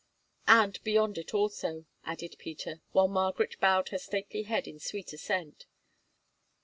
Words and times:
"And 0.47 0.83
beyond 0.83 1.19
it 1.19 1.31
also," 1.31 1.85
added 2.05 2.35
Peter; 2.39 2.81
while 2.91 3.07
Margaret 3.07 3.59
bowed 3.59 3.89
her 3.89 3.99
stately 3.99 4.41
head 4.41 4.67
in 4.67 4.79
sweet 4.79 5.13
assent. 5.13 5.67